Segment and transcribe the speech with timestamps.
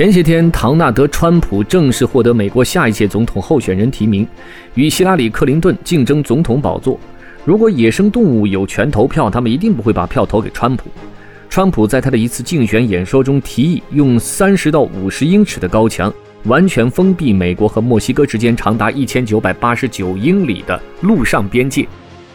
[0.00, 4.26] 前些天，唐纳德·川普正式获得美国下一届总统候选人提名，
[4.72, 6.98] 与希拉里·克林顿竞争总统宝座。
[7.44, 10.88] 如果野生动物有权投票，他们一定不会把票投给川普。
[11.50, 16.10] 川普在他的一次竞选演说中提议，用三十到五十英尺的高墙
[16.44, 21.86] 完全封闭美国和墨西哥之间长达一千九百八十九英里的陆上边界。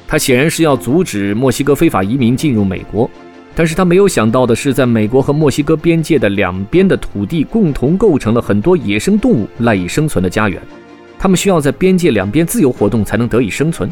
[0.08, 3.10] 他显然是要阻止墨西哥非法移民进入美国。
[3.58, 10.62] 但是他没有想到的是，在美国和墨西哥边界的两边的土地共同构成了很多野生动物赖以生存的家园，
[11.18, 13.90] 它们需要在边界两边自由活动才能得以生存。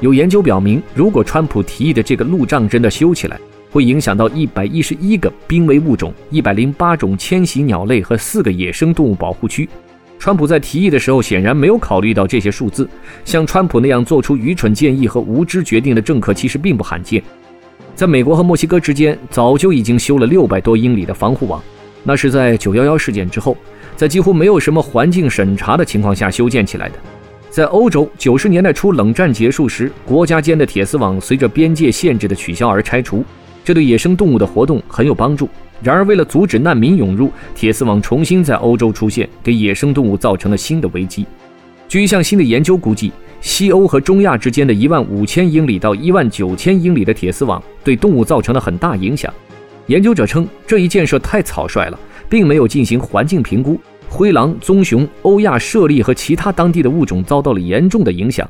[0.00, 3.36] 有研究表明，如果川普提议的这个路障真的修起来，
[3.72, 9.68] 会影响到一百一十一个濒危物种、一百零八种迁徙鸟类和四个野生动物保护区。
[10.18, 12.88] 川普在提议的时候显然没有考虑到这些数字。
[13.24, 17.20] 像川普那样做出愚蠢建议和无知决定的政客其实并不罕见。
[17.94, 21.62] 在美国和墨西哥之间，早就已经修了六百多英里的防护网，
[22.02, 23.56] 那是在九幺幺事件之后，
[23.94, 26.94] 在几乎没有什么环境审查的情况下修建起来的。
[27.50, 33.22] 在欧洲，九十年代初冷战结束时，国家间的铁丝网随着边界限制的取消而拆除，
[33.62, 35.48] 这对野生动物的活动很有帮助。
[35.82, 41.26] 然而，为了阻止难民涌入，铁丝网重新在欧洲出现，给野生动物造成了新的危机。
[41.92, 43.12] 据一项新的研究估计。
[43.42, 49.30] 西欧和中亚之间的一万五千英里到一万九千英里的铁丝网对动物造成了很大影响。
[49.88, 53.78] 研究者称，这一建设太草率了，并没有进行环境评估。
[54.08, 58.48] 灰狼、棕熊、欧亚猞猁和其他当地的物种遭到了严重的影响。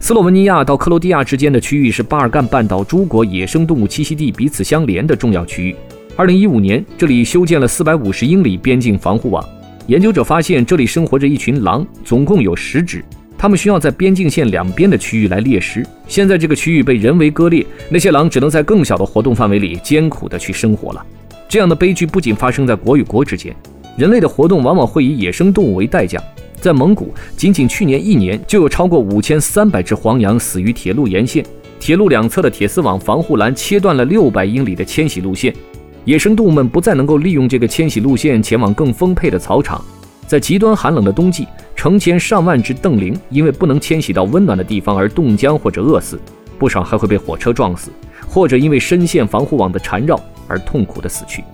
[0.00, 5.76] 斯洛文尼亚到克罗地亚之间的区域是巴尔干半岛诸国野生动物栖息地彼此相连的重要区域。
[6.16, 9.44] 二零一五年，这里修建了四百五十英里边境防护网。
[9.86, 13.04] 研究者发现，这里生活着一群狼，总共有十只。
[13.36, 15.84] 他们需要在边境线两边的区域来猎食。
[16.08, 21.04] 现在这个区域被人为割裂，那些狼只能在更小的活动范围里艰苦地去生活了。
[21.46, 23.54] 这样的悲剧不仅发生在国与国之间，
[23.98, 26.18] 人类的活动往往会以野生动物为代价。
[26.54, 31.44] 在蒙古，仅仅去年一年就有超过五千三百只黄羊死于铁路沿线，
[31.78, 35.54] 铁路两侧的铁丝网防护栏切断了六百英里的迁徙路线，
[36.04, 39.82] 野生动物们不再能够利用这个迁徙路线前往更丰沛的草场。
[40.26, 46.18] 在极端寒冷的冬季，成千上万只瞪羚因为不能迁徙到温暖的地方而冻僵或者饿死，
[46.58, 47.90] 不少还会被火车撞死，
[48.28, 51.44] 或者因为深陷防护网的缠绕而痛苦的死去。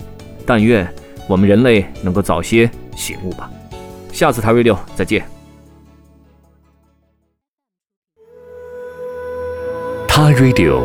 [0.47, 0.87] 但愿
[1.29, 3.51] 我们人类能够早些醒悟吧。
[4.13, 5.25] 下次台瑞六再见。
[10.09, 10.85] 他 Radio，